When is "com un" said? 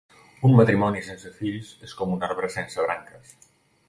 1.99-2.25